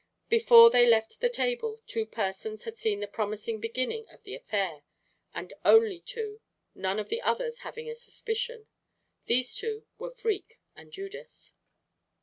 Before 0.29 0.71
they 0.71 0.87
left 0.87 1.19
the 1.21 1.29
table, 1.29 1.79
two 1.85 2.07
persons 2.07 2.63
had 2.63 2.75
seen 2.75 3.01
the 3.01 3.07
promising 3.07 3.59
beginning 3.59 4.07
of 4.09 4.23
the 4.23 4.33
affair, 4.33 4.81
and 5.31 5.53
only 5.63 5.99
two, 5.99 6.41
none 6.73 6.97
of 6.97 7.09
the 7.09 7.21
others 7.21 7.59
having 7.59 7.87
a 7.87 7.93
suspicion. 7.93 8.65
These 9.27 9.53
two 9.53 9.85
were 9.99 10.09
Freke 10.09 10.59
and 10.75 10.91
Judith. 10.91 11.53